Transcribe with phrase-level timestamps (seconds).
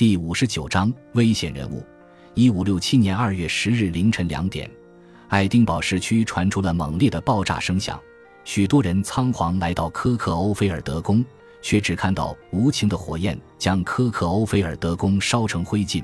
[0.00, 1.84] 第五十九章危险人物。
[2.32, 4.66] 一五六七年二月十日凌晨两点，
[5.28, 8.00] 爱丁堡市区传出了猛烈的爆炸声响，
[8.42, 11.22] 许多人仓皇来到科克欧菲尔德宫，
[11.60, 16.02] 却只看到无情的火焰将科克欧菲尔德宫烧成灰烬。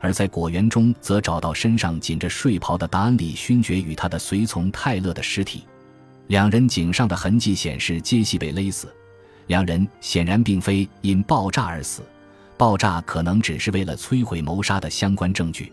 [0.00, 5.62] 而在果园中，则找到身上紧着睡袍的达恩里勋爵与他的随从泰勒的尸体。
[6.26, 8.92] 两人颈上的痕迹显示，皆系被勒死。
[9.46, 12.02] 两人显然并非因爆炸而死，
[12.56, 15.72] 爆炸可能只是为了摧毁谋杀的相关证据。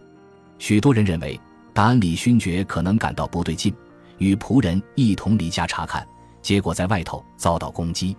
[0.60, 1.40] 许多人认为，
[1.74, 3.74] 达安里勋爵可能感到不对劲，
[4.18, 6.05] 与仆人一同离家查看，
[6.41, 8.16] 结果在外头遭到攻击。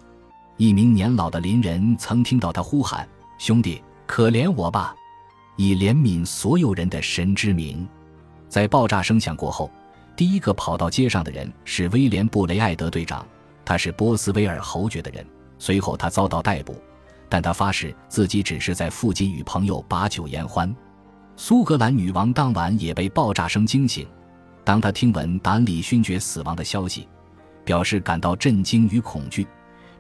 [0.57, 3.09] 一名年老的邻人曾听到他呼喊
[3.39, 4.95] ：“兄弟，可怜我吧！”
[5.57, 7.87] 以怜悯所有人的神之名，
[8.49, 9.71] 在爆炸声响过后，
[10.17, 13.27] 第一个跑到街上的人是威廉·布雷艾德队长，
[13.65, 15.25] 他是波斯威尔侯爵的人。
[15.59, 16.77] 随后他遭到逮捕，
[17.35, 20.73] 但他发誓自己只是在附近与朋友把酒言欢。
[21.35, 24.07] 苏格兰女王当晚也被爆炸声惊醒，
[24.63, 27.09] 当她听闻达里勋爵死亡的消息，
[27.65, 29.45] 表示感到震惊与恐惧，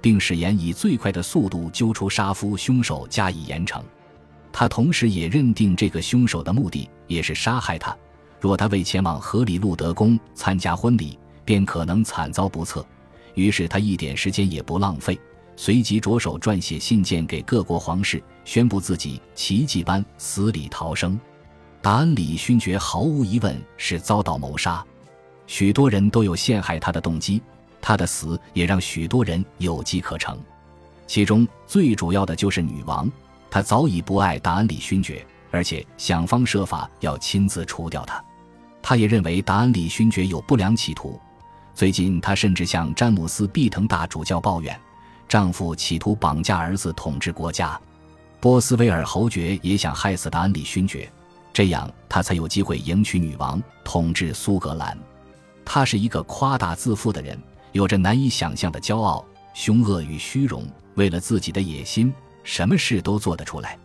[0.00, 3.82] 并誓言以最快的速度揪出杀夫凶手加以严惩。
[4.52, 7.96] 他同时也认定这个凶手的目的也是杀害他。
[8.40, 12.86] 若他未前往荷里路德宫参加婚礼，便可能惨遭不测。
[13.34, 15.18] 于是他一点时间也不浪费，
[15.56, 21.18] 随即着手撰写信件给各国皇室，宣布自己奇迹般死里逃生。
[21.80, 24.84] 达恩里勋爵毫无疑问是遭到谋杀，
[25.46, 27.42] 许多人都有陷害他的动机。
[27.80, 30.38] 他的死也让许多人有机可乘，
[31.06, 33.10] 其中最主要的就是女王。
[33.50, 38.24] 她早已不爱达恩里勋爵，而且想方设法要亲自除掉他。
[38.82, 41.20] 他也认为达恩里勋爵有不良企图。
[41.74, 44.80] 最近，他甚至向詹姆斯·毕腾大主教抱怨，
[45.28, 47.80] 丈夫企图绑架儿子统治国家。
[48.40, 51.10] 波斯威尔侯爵也想害死达恩里勋爵，
[51.52, 54.98] 这样他才有机会迎娶女王，统治苏格兰。
[55.64, 57.38] 他是一个夸大自负的人，
[57.72, 62.12] 有着难以想象的骄傲、凶恶与虚荣，为了自己的野心。
[62.42, 63.78] 什么事都做得出来，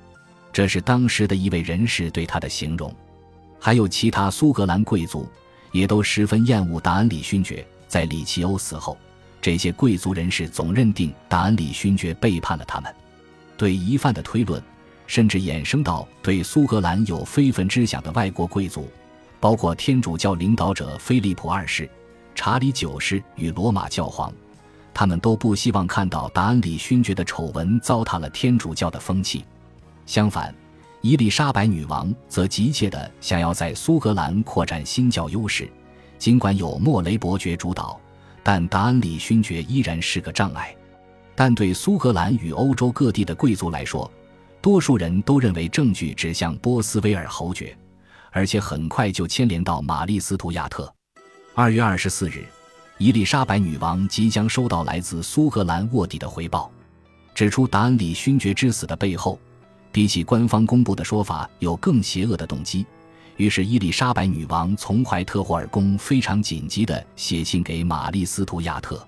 [0.51, 2.93] 这是当时的一位人士对他的形容。
[3.57, 5.25] 还有其他苏格兰贵族
[5.71, 7.65] 也都十分厌恶达恩里勋爵。
[7.87, 8.95] 在里奇欧死后，
[9.41, 12.93] 这些贵族人士总认定达恩里勋爵背叛了他们。
[13.57, 14.61] 对疑犯的推论，
[15.07, 18.89] 甚至衍生到对苏格兰有非分之想的外国贵族，
[19.39, 21.89] 包括天主教领导者菲利普二世、
[22.35, 24.31] 查理九世与罗马教皇。
[24.93, 29.45] 他们都不希望看到达恩里勋爵的丑闻糟蹋了天主教的风气。
[30.05, 30.53] 相反，
[31.01, 35.69] 伊丽莎白女王则急切地想要在苏格兰扩展新教优势。
[36.17, 37.97] 尽管有莫雷伯爵主导，
[38.43, 40.75] 但达恩里勋爵依然是个障碍。
[41.35, 44.11] 但对苏格兰与欧洲各地的贵族来说，
[44.61, 47.77] 多数人都认为证据指向波斯威尔侯爵，
[48.31, 50.93] 而且很快就牵连到玛丽·斯图亚特。
[51.55, 52.45] 二月二十四日。
[53.01, 56.69] 伊丽莎白女王即将收到来自苏格兰卧底的回报，
[57.33, 59.39] 指出达恩里勋爵之死的背后，
[59.89, 62.85] 比起官方公布的说法有更邪恶的动机。
[63.39, 69.01] 于是，伊丽莎白女王从怀特霍尔宫非常紧急地写信给玛丽·斯图亚特，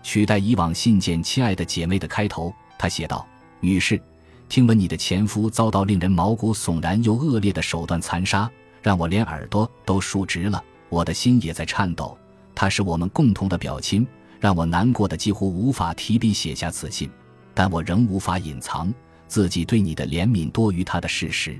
[0.00, 2.54] 取代以往信件“亲爱的姐妹”的开头。
[2.78, 3.26] 她写道
[3.58, 4.00] ：“女士，
[4.48, 8.48] 听闻你的前夫遭到令人毛骨悚然又恶劣的手段残杀，
[8.80, 12.16] 让我连耳朵都竖直了，我的心也在颤抖。”
[12.54, 14.06] 他是我们共同的表亲，
[14.38, 17.10] 让我难过的几乎无法提笔写下此信，
[17.52, 18.94] 但我仍无法隐藏
[19.26, 21.58] 自己对你的怜悯多于他的事实。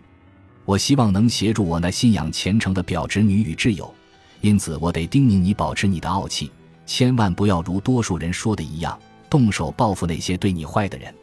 [0.64, 3.92] 我希望能协助我那信仰虔诚的表侄女与挚友，
[4.40, 6.50] 因此我得叮咛你保持你的傲气，
[6.86, 8.98] 千万不要如多数人说的一样
[9.28, 11.14] 动手报复那些对你坏的人。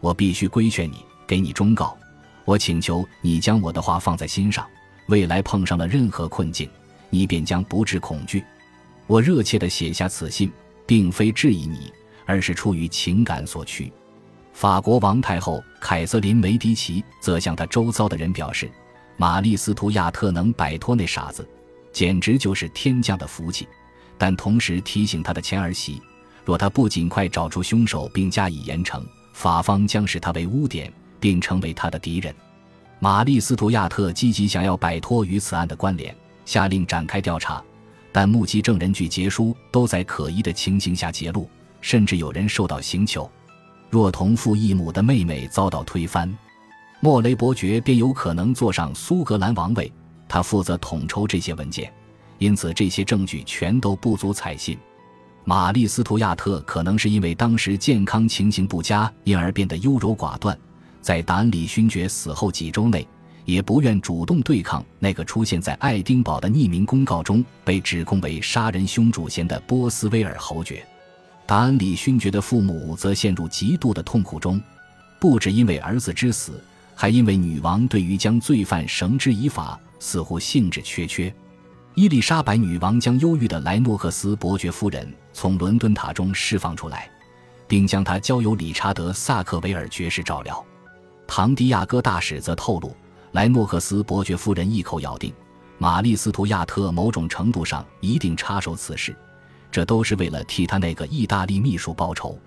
[0.00, 1.96] 我必须规劝你，给你忠告。
[2.44, 4.64] 我请求你将我的话放在心上，
[5.08, 6.68] 未来碰上了任何困境，
[7.10, 8.44] 你便将不致恐惧。
[9.08, 10.52] 我热切地写下此信，
[10.86, 11.92] 并非质疑你，
[12.24, 13.92] 而是出于情感所趋。
[14.56, 18.70] 法国王太后凯瑟琳·梅迪奇则向她周遭的人表示，
[19.18, 21.46] 玛丽·斯图亚特能摆脱那傻子，
[21.92, 23.68] 简直就是天降的福气。
[24.16, 26.00] 但同时提醒她的前儿媳，
[26.42, 29.04] 若她不尽快找出凶手并加以严惩，
[29.34, 30.90] 法方将视她为污点，
[31.20, 32.34] 并成为她的敌人。
[32.98, 36.16] 玛丽·斯图亚特积极想要摆脱与此案的关联，
[36.46, 37.62] 下令展开调查。
[38.10, 41.46] 但目击证人据结书都在可疑的情形下揭露，
[41.82, 43.30] 甚至有人受到刑求。
[43.90, 46.32] 若同父异母的妹妹遭到推翻，
[47.00, 49.92] 莫雷伯爵便有可能坐上苏格兰王位。
[50.28, 51.92] 他负责统筹这些文件，
[52.38, 54.76] 因此这些证据全都不足采信。
[55.44, 60.58] 玛丽·斯图亚特可能是因为当时健康情形不佳，因而变得优柔寡断，
[61.00, 63.06] 在达恩里勋爵死后几周内，
[63.44, 70.84] 也不愿主动对抗那个出现在爱丁堡的匿名公告中被指控为杀人凶主嫌的波斯威尔侯爵。
[71.46, 74.60] 达恩里勋爵的父母则陷入极度的痛苦中，
[75.20, 76.62] 不只因为儿子之死，
[76.94, 81.32] 还因为女王对于将罪犯绳之以法似乎兴致缺缺。
[81.94, 87.10] 伊丽莎白女王将忧郁的莱诺克斯伯爵夫人从伦敦塔中释放出来。
[87.68, 90.64] 并将她交由理查德·萨克维尔爵士照料。
[91.26, 92.94] 唐迪亚哥大使则透露，
[93.32, 95.32] 莱诺克斯伯爵夫人一口咬定，
[95.78, 99.14] 玛丽斯图亚特某种程度上一定插手此事，
[99.76, 102.40] 这都是为了替他那个意大利秘书报仇。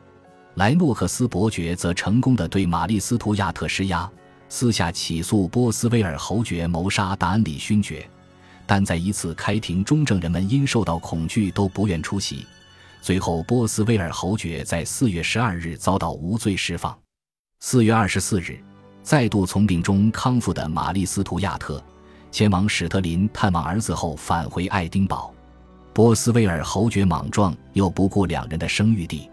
[0.55, 4.09] 莱诺克斯伯爵则成功的对玛丽斯图亚特施压，
[4.49, 8.09] 私下起诉波斯威尔侯爵谋杀达恩里勋爵，
[8.65, 12.47] 但在一次开庭中，证人们因受到恐惧都不愿出席。
[12.99, 16.97] 最后，波斯威尔侯爵在四月十二日遭到无罪释放。
[17.59, 18.59] 四月二十四日，
[19.03, 21.79] 再度从病中康复的玛丽斯图亚特
[22.31, 25.31] 前往史特林探望儿子后返回爱丁堡。
[25.99, 29.29] 波斯威尔侯爵莽撞又不顾两人的生育地，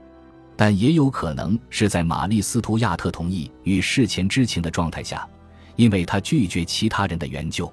[0.56, 5.24] 但也有可能是在玛丽斯图亚特同意与事前知情的状态下，
[5.76, 7.72] 因为他拒绝其他人的援救，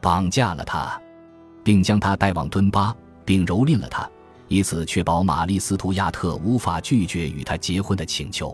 [0.00, 1.00] 绑架了他，
[1.62, 2.92] 并将他带往敦巴，
[3.24, 4.10] 并蹂躏了他。
[4.48, 8.52] 以此确保玛丽斯图亚特无法拒绝与他结婚的请求。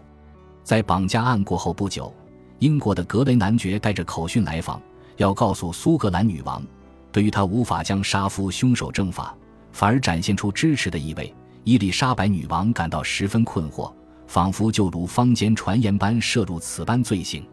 [0.62, 2.14] 在绑架案过后不久，
[2.58, 4.78] 英国的格雷男爵带着口讯来访，
[5.16, 6.62] 要告诉苏格兰女王，
[7.10, 9.34] 对于他无法将杀夫凶手正法，
[9.72, 11.34] 反而展现出支持的意味。
[11.64, 13.92] 伊丽莎白女王感到十分困惑，
[14.26, 17.44] 仿佛就如坊间传言般涉入此般罪行。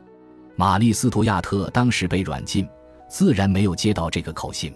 [0.55, 2.67] 玛丽斯图亚特当时被软禁，
[3.09, 4.73] 自然没有接到这个口信。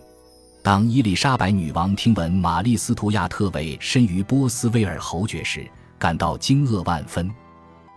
[0.61, 5.65] 当伊丽莎白女王听闻玛丽斯图亚特为身于波斯威尔侯爵时，
[5.97, 7.31] 感到惊愕万分。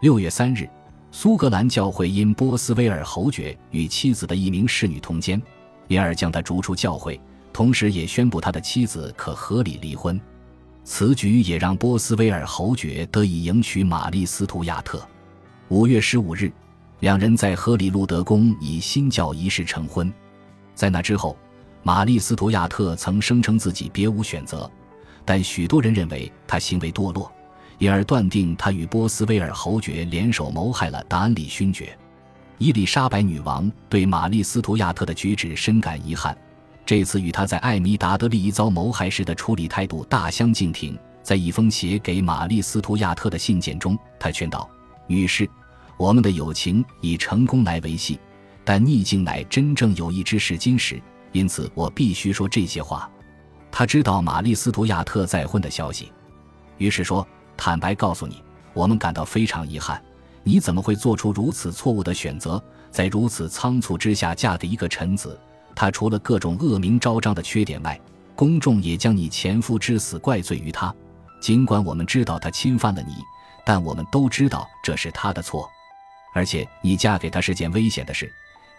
[0.01, 0.67] 六月三日，
[1.11, 5.43] 苏格兰教会因波斯威尔侯爵与妻子的一名侍女通奸，
[5.89, 7.21] 因而将他逐出教会，
[7.55, 10.21] 同时也宣布他的妻子可合理离婚。
[10.85, 15.03] 此举也让波斯威尔侯爵得以迎娶玛丽斯图亚特。
[15.69, 16.53] 五月十五日，
[17.01, 20.13] 两人在荷里路德宫以新教仪式成婚。
[20.75, 21.35] 在那之后。
[21.87, 24.71] 玛丽斯图亚特曾声称自己别无选择，
[25.23, 27.31] 但许多人认为他行为堕落，
[27.77, 31.95] 因而断定他与波斯威尔侯爵联手谋害了达恩里勋爵。
[32.57, 36.35] 伊丽莎白女王对玛丽斯图亚特的举止深感遗憾，
[36.87, 40.99] 这次与他在艾米达德利遭谋害时的处理态度大相径庭。
[41.23, 44.69] 在一封写给玛丽斯图亚特的信件中，他劝道
[45.09, 45.49] ：“女士，
[45.97, 48.21] 我们的友情以成功来维系，
[48.63, 51.01] 但逆境乃真正友谊之试金石。”
[51.33, 53.11] 因此，我必须说这些话。
[53.73, 56.13] 他知道玛丽斯图亚特再婚的消息，
[56.77, 57.27] 于是说
[57.57, 58.43] ：“坦白告诉你，
[58.75, 60.01] 我们感到非常遗憾。
[60.43, 65.41] 你怎么会做出如此错误的选择，在如此仓促之下嫁给一个臣子？
[65.75, 67.99] 他除了各种恶名昭彰的缺点外，
[68.35, 70.95] 公众也将你前夫之死怪罪于他。
[71.41, 73.15] 尽管我们知道他侵犯了你，
[73.65, 75.69] 但我们都知道这是他的错。
[76.35, 78.31] 而且，你嫁给他是件危险的事，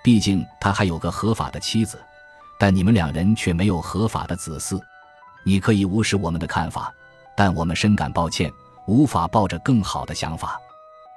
[0.03, 1.99] 毕竟他还有个合法的妻子。”
[2.57, 4.79] 但你们两人却没有合法的子嗣，
[5.43, 6.89] 你可以无视我们的看法，
[7.35, 8.49] 但我们深感抱歉，
[8.87, 10.57] 无法抱着更好的想法。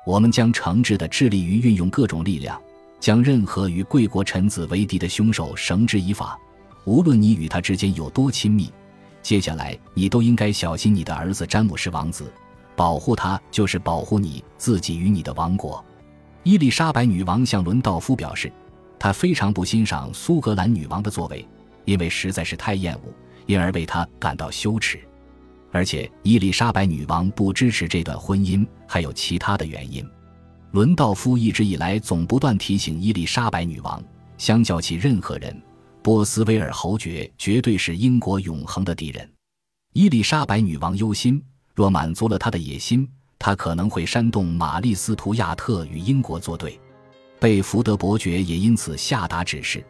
[0.05, 2.61] 我们将诚挚地致力于运用各种力量，
[3.01, 6.39] 将任何与贵国臣子为敌的凶手绳之以法，
[6.85, 8.73] 无论你与他之间有多亲密。
[9.23, 12.33] 接下来，你都应该小心你的儿子詹姆士王子，
[12.77, 15.85] 保护他就是保护你自己与你的王国。
[16.43, 18.53] 伊丽莎白女王向伦道夫表示。
[19.01, 21.47] 她非常不欣赏苏格兰女王的作为，
[21.85, 23.15] 因为实在是太厌恶，
[23.47, 24.99] 因而为他感到羞耻。
[25.71, 30.05] 而且伊丽莎白女王不支持这段婚姻，还有其他的原因。
[30.73, 34.03] 伦道夫一直以来总不断提醒伊丽莎白女王，
[34.37, 35.59] 相较起任何人，
[36.03, 39.27] 波斯威尔侯爵绝对是英国永恒的敌人。
[39.95, 41.43] 伊丽莎白女王忧心，
[41.75, 43.09] 若满足了他的野心，
[43.39, 46.79] 他可能会煽动玛丽斯图亚特与英国作对。
[47.41, 49.83] 被福德伯爵也因此下达指示，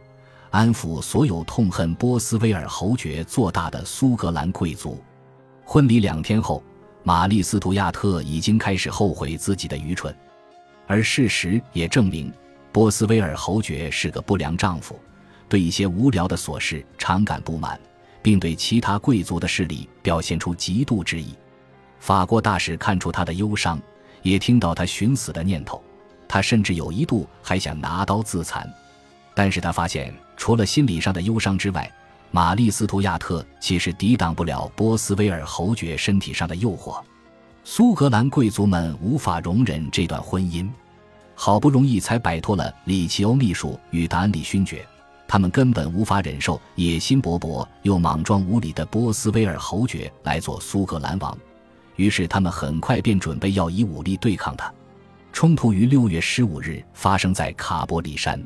[0.49, 5.03] 安抚所有痛恨波斯威尔侯爵做大的苏格兰贵族。
[5.65, 6.63] 婚礼两天后，
[7.03, 10.15] 玛丽斯图亚特已经开始后悔自己的愚蠢，
[10.89, 12.33] 而事实也证明，
[12.71, 14.99] 波斯威尔侯爵是个不良丈夫，
[15.47, 17.79] 对一些无聊的琐事常感不满，
[18.23, 21.35] 并对其他贵族的势力表现出嫉妒之意。
[21.99, 23.79] 法国大使看出他的忧伤，
[24.23, 25.79] 也听到他寻死的念头。
[26.27, 28.67] 他甚至有一度还想拿刀自残，
[29.35, 31.87] 但是他发现除了心理上的忧伤之外，
[32.31, 36.99] 玛丽斯图亚特其实抵挡不了波斯威尔侯爵身体上的诱惑。
[37.71, 40.67] 苏格兰贵族们无法容忍这段婚姻。
[41.35, 44.83] 好不容易才摆脱了里奇欧秘书与达恩里勋爵，
[45.27, 51.37] 他们根本无法忍受野心勃勃又莽撞无礼的波斯威尔侯爵来做苏格兰王，
[51.95, 54.73] 于是他们很快便准备要以武力对抗他。
[55.31, 58.43] 冲突于六月十五日发生在卡伯里山。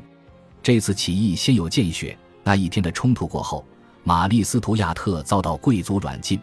[0.62, 2.14] 这次起义先有见血。
[2.42, 3.64] 那一天的冲突过后，
[4.02, 6.38] 玛丽斯图亚特遭到贵族软禁，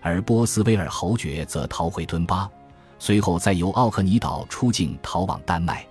[0.00, 2.50] 而波斯威尔侯爵则逃回敦巴，
[2.98, 5.86] 随后再由奥克尼岛出境逃往丹麦。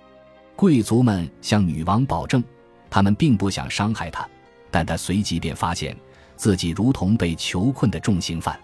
[0.56, 2.44] 贵族们向女王保证，
[2.90, 4.28] 他们并不想伤害她，
[4.72, 5.96] 但他随即便发现
[6.36, 8.60] 自己如同被囚困的重刑犯。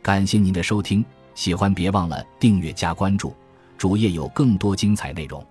[0.00, 3.34] 感谢您的收听，喜欢别忘了订阅加关注，
[3.76, 5.44] 主页有更多精彩内容。